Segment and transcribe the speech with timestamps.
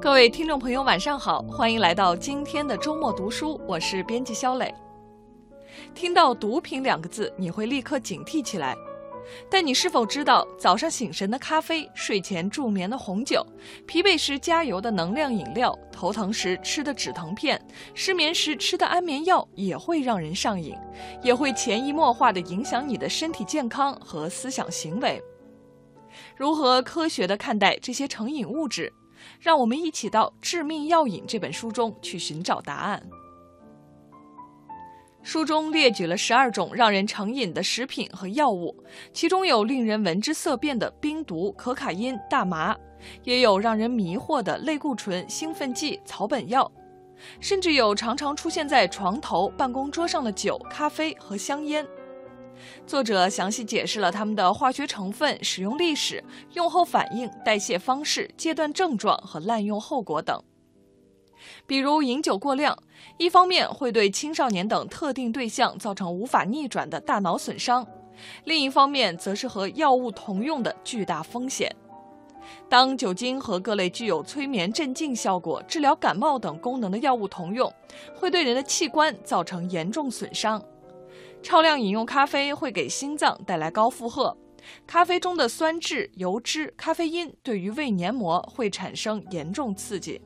[0.00, 4.72] 各位听众朋友，晚上好，欢迎来到今天的周末读书，我是编辑肖磊。
[5.92, 8.76] 听到“毒品”两个字，你会立刻警惕起来。
[9.50, 13.44] 但你是否知道，早上醒神的咖啡、睡前助眠的红酒、
[13.88, 17.60] 疲惫时加油的能量饮料、头疼时吃的止疼片、
[17.92, 20.76] 失眠时吃的安眠药，也会让人上瘾，
[21.22, 25.20] 也会潜移默化地影响你的身体健康和思想行为。
[26.36, 28.92] 如何科学地看待这些成瘾物质？
[29.40, 33.02] 让我们一起到《致命药瘾》这本书中去寻找答案。
[35.22, 38.74] 书中列举了十二种让人成瘾的食品和药物，
[39.12, 42.74] 其中有令人闻之色变的冰毒、可卡因、大麻，
[43.24, 46.70] 也有让人迷惑的类固醇、兴奋剂、草本药，
[47.40, 51.86] 甚至有常常出现在床头、办公桌上的酒、咖啡和香烟。
[52.86, 56.22] 作者详细解释了它们的化学成分、使用历史、
[56.54, 60.42] 用后反应、代谢方式、戒断症状和滥用后果等。
[61.66, 62.76] 比如，饮酒过量，
[63.16, 67.86] 一方面会对青少年等特定对象造成无法逆转的大脑损伤，
[68.44, 71.74] 另一方面则是和药物同用的巨大风险。
[72.68, 77.72] 当酒精和各类具有催眠、镇静效果、治疗感冒等功能的药物同用，
[78.16, 80.62] 会对人的器官造成严重损伤。
[81.42, 84.36] 超量饮用咖啡会给心脏带来高负荷，
[84.86, 90.20] 咖啡中的酸质、油脂、咖啡因对于胃黏膜会产生严重刺激。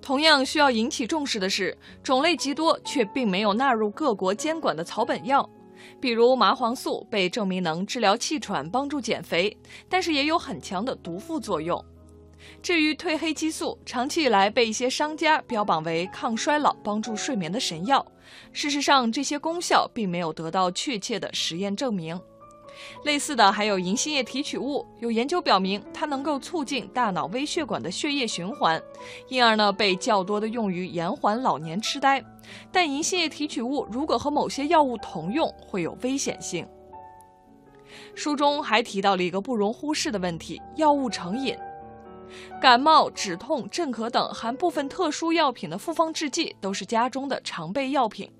[0.00, 5.46] 同样需要引起重视的是，种类极多却并没有纳入各国监管的草本药，
[6.00, 9.54] 比如麻黄素被证明能治疗气喘、帮助减肥，
[9.90, 11.84] 但是也有很强的毒副作用。
[12.62, 18.04] 至于褪黑激素，长期以来被一些商家标榜为抗衰老、帮助睡眠的神药，
[18.52, 22.20] 事实上这些功效并没有得到确切的实验证明。
[23.04, 28.80] 类似的还有银杏叶提取物，有研究表明它能够促进大脑微血管的血液循环，
[29.28, 32.24] 因而呢被较多的用于延缓老年痴呆。
[32.72, 36.66] 但银杏叶提取物如果和某些药物同用，会有危险性。
[38.14, 41.54] 书中还提到了一个不容忽视的问题：药物成瘾。
[42.60, 48.30] 感冒、止痛、镇咳等含部分特殊药品的复方制剂都是家中的常备药品。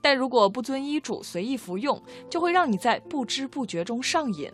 [0.00, 4.50] 但如果不遵医嘱随意服用，就会让你在不知不觉中上瘾。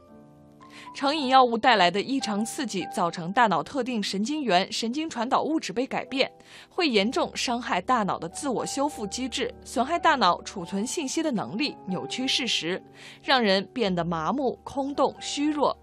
[0.94, 6.32] 成瘾药物带来的异常刺激，造成大脑特定神经元、神经传导物质被改变，
[6.70, 12.82] 会严重伤害大脑的自我修复机制，损害大脑储存信息的能力，扭曲事实，
[13.22, 15.76] 让人变得麻木、空洞、虚弱。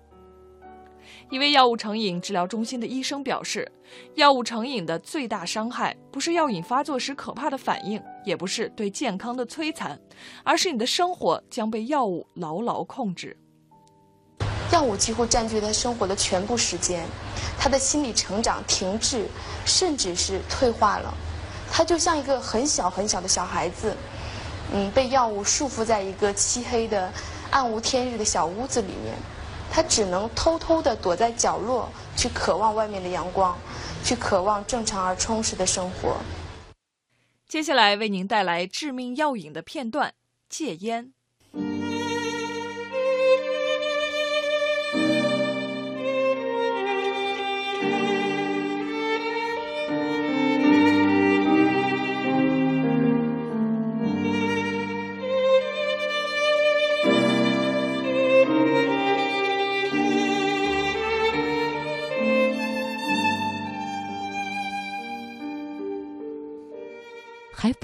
[1.29, 3.71] 一位药物成瘾治疗中心的医生表示，
[4.15, 9.99] 药物成瘾的最大伤害不是药瘾发作时可怕的反应，也不是对健康的摧残，
[10.43, 13.37] 而是你的生活将被药物牢牢控制。
[14.71, 17.05] 药物几乎占据他生活的全部时间，
[17.59, 19.27] 他的心理成长停滞，
[19.67, 21.13] 甚至是退化了。
[21.71, 23.95] 他就像一个很小很小的小孩子，
[24.73, 27.11] 嗯，被药物束缚在一个漆黑的、
[27.51, 29.13] 暗无天日的小屋子里面。
[29.71, 33.57] 他只能偷偷地躲在角落，去渴望外面的阳光，
[34.03, 36.17] 去渴望正常而充实的生活。
[37.47, 40.13] 接下来为您带来致命药瘾的片段：
[40.49, 41.13] 戒烟。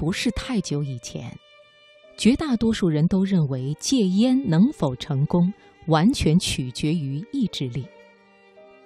[0.06, 1.36] 不是太久以前，
[2.16, 5.52] 绝大多数人都认为戒烟能否成功，
[5.88, 7.84] 完全取决于意志力。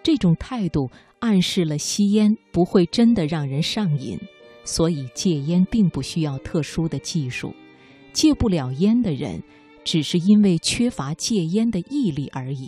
[0.02, 4.18] 这种态度暗示了吸烟不会真的让人上瘾，
[4.64, 7.54] 所以戒烟并不需要特殊的技术。
[8.14, 9.42] 戒不了烟的人，
[9.84, 12.66] 只是因为缺乏戒烟的毅力而已。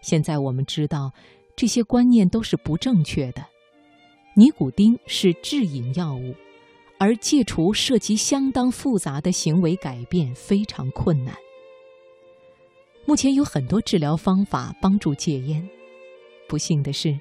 [0.00, 1.12] 现在我们知道，
[1.54, 3.46] 这些观念都是不正确的。
[4.34, 6.34] 尼古丁是致瘾药物。
[7.02, 11.34] 而戒除涉及相当复杂的行为改变，非常困难。
[13.06, 15.66] 目前有很多治疗方法帮助戒烟，
[16.46, 17.18] 不幸的是，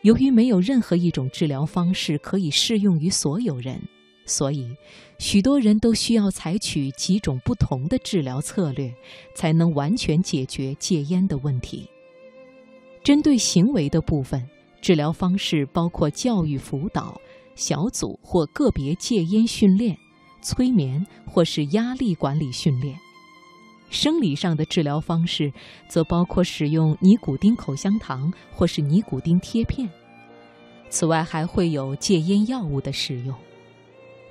[0.00, 3.78] 由于没有任何一种治疗方式可以适用于所有人，
[4.24, 4.74] 所以
[5.18, 8.90] 许多人都需要采取几种不同的治疗策略，
[9.34, 11.86] 才能完全解决戒烟的问题。
[13.04, 14.48] 针对行为的部分，
[14.80, 17.20] 治疗方式包括教育辅导。
[17.54, 19.96] 小组或个别戒烟训练、
[20.40, 22.94] 催眠或是压力管理训练；
[23.90, 25.52] 生理上的治疗方式
[25.88, 29.88] 则包括使用尼古丁口香糖或是尼古丁贴片。
[30.88, 33.34] 此外，还会有戒烟药物的使用。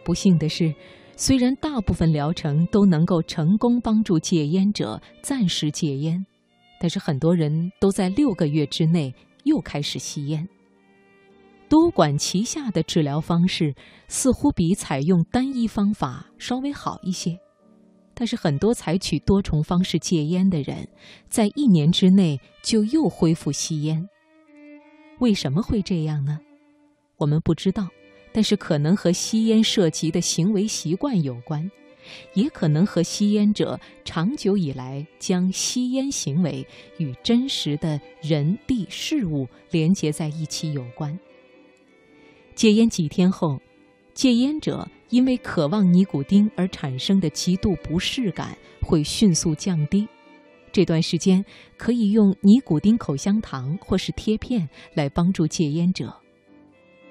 [0.04, 0.74] 不幸的是，
[1.16, 6.26] 虽然大部分疗程都能够成功帮助戒烟者暂时戒烟，
[6.80, 9.14] 但是很多人都在六个月之内
[9.44, 10.48] 又开始吸烟。
[11.70, 13.76] 多管齐下的治疗方式
[14.08, 17.38] 似乎比采用单一方法稍微好一些，
[18.16, 20.88] 但是很多采取多重方式戒烟的人，
[21.30, 24.04] 在一年之内就又恢复吸烟。
[25.20, 26.40] 为什么会这样呢？
[27.18, 27.88] 我们不知道，
[28.34, 31.70] 但是可能和吸烟涉及的行为习惯有关，
[32.34, 36.66] 也可能和吸烟者长久以来将吸烟行为
[36.98, 41.18] 与真实的人、地、事物连结在一起有关。
[42.60, 43.58] 戒烟几天后，
[44.14, 48.50] 戒烟者因为渴望尼古丁而产生的极度不适感
[48.82, 50.06] 会迅速降低。
[50.70, 51.46] 这段时间
[51.78, 56.14] 可以用尼古丁口香糖或是贴片来帮助戒烟者。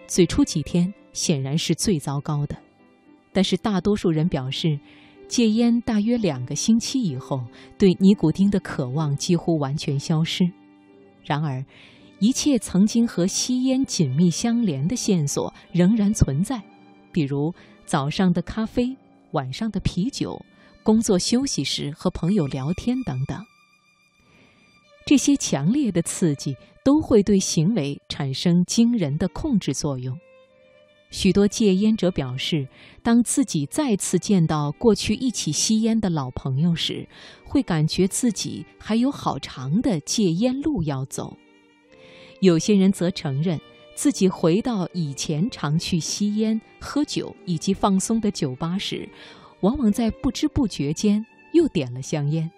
[0.06, 2.54] 最初几天显然是最糟糕的，
[3.32, 4.78] 但是大多数人表示，
[5.28, 7.42] 戒烟大约两个星期以后，
[7.78, 10.46] 对尼古丁的渴望几乎完全消失。
[11.24, 11.64] 然而，
[12.20, 16.60] 一切曾经和吸烟紧密相连的线索仍然存在，
[17.12, 17.54] 比如
[17.86, 18.96] 早上的咖啡、
[19.30, 20.44] 晚上的啤酒、
[20.82, 23.44] 工作休息时和朋友聊天等等。
[25.06, 30.18] 这些强烈的刺激都会对行为产生惊人的控制作用。
[31.10, 32.68] 许多戒烟者表示，
[33.02, 37.08] 当自己再次见到过去一起吸烟的老朋友时，
[37.46, 41.38] 会感觉自己还有好长的戒烟路要走。
[42.40, 43.60] 有些人则承认，
[43.94, 49.08] 自己回到以前常去吸烟、喝酒以及放松的酒吧时，
[49.60, 52.50] 往往在不知不觉间又点了香烟。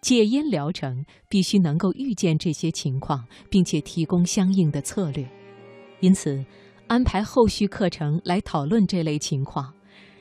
[0.00, 5.28] 戒烟疗程必须能够预见这些情况，并且提供相应的策略，
[6.00, 6.44] 因此，
[6.88, 9.72] 安排后续课程来讨论这类情况，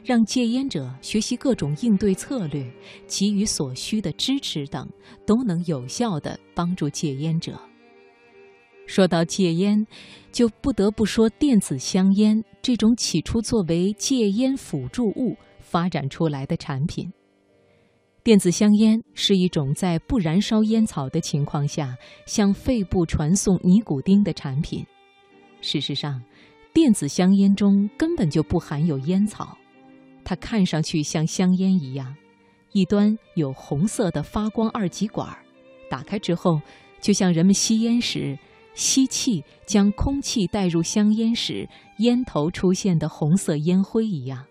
[0.03, 2.69] 让戒烟者学习各种应对策略，
[3.07, 4.87] 给予所需的支持等，
[5.25, 7.59] 都能有效地帮助戒烟者。
[8.89, 9.85] 说到戒烟，
[10.31, 17.07] 就不得不说电子香烟这种起初作为戒烟辅助物发展出来的产品。
[18.23, 21.95] 电子香烟是一种在不燃烧烟草的情况下
[22.25, 24.83] 向肺部传送尼古丁的产品。
[25.61, 26.19] 事实上，
[26.73, 29.55] 电子香烟中根本就不含有烟草，
[30.23, 32.15] 它看上去像香烟一样，
[32.71, 35.29] 一端有红色的发光二极管，
[35.91, 36.59] 打开之后，
[36.99, 38.35] 就像人们吸烟时。
[38.73, 41.67] 吸气将空气带入香烟时，
[41.97, 44.45] 烟头出现的红色烟灰一样。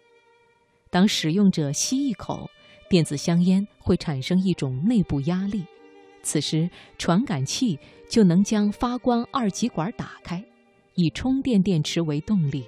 [0.91, 2.49] 当使用者吸一口，
[2.91, 5.65] 电子香烟会产生一种内部压力，
[6.23, 6.69] 此时
[6.99, 7.79] 传感器
[8.09, 10.43] 就能将发光二极管打开，
[10.95, 12.65] 以充电电池为动力，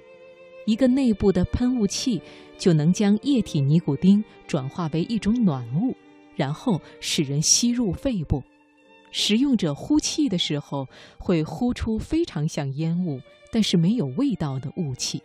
[0.65, 2.21] 一个内部的喷雾器
[2.57, 5.95] 就能将液体尼古丁转化为一种暖物，
[6.35, 8.43] 然后使人吸入肺部。
[9.11, 10.87] 使用者呼气的时候，
[11.17, 13.21] 会呼出非常像烟雾，
[13.51, 15.21] 但是没有味道的雾气。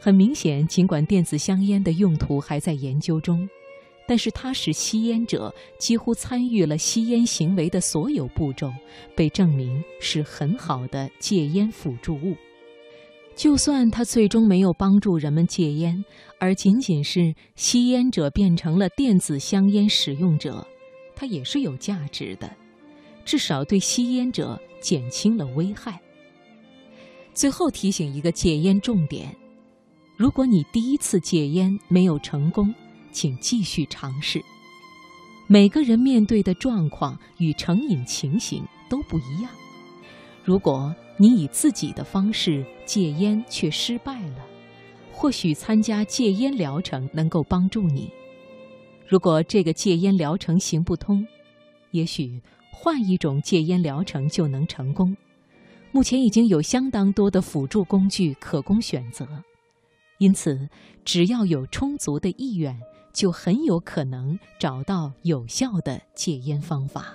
[0.00, 3.48] 很明显，尽管电子香烟的用途还在研究中，
[4.06, 8.72] 但是它使吸烟者几乎参与了吸烟行为的所有步骤，
[9.14, 12.36] 被证明是很好的戒烟辅助物。
[13.34, 16.04] 就算它最终没有帮助人们戒烟，
[16.40, 20.66] 而仅仅是吸烟者变成了电子香烟使用者。
[21.18, 22.48] 它也是有价值的，
[23.24, 26.00] 至少对吸烟者减轻了危害。
[27.34, 29.34] 最后提醒一个戒烟重点：
[30.16, 32.72] 如果你第一次戒烟没有成功，
[33.10, 34.40] 请继续尝试。
[35.48, 39.50] 每个人面对的状况与成瘾情形都不一样。
[40.44, 44.46] 如果你以自己的方式戒烟却失败了，
[45.12, 48.08] 或许参加戒烟疗程能够帮助你。
[49.08, 51.26] 如果这个戒烟疗程行不通，
[51.92, 55.16] 也许换一种戒烟疗程就能成功。
[55.90, 59.26] 目前已经有相当多的辅助工具可供选择，
[60.18, 60.68] 因此
[61.06, 62.78] 只要有充足的意愿，
[63.14, 67.14] 就很有可能找到有效的戒烟方法。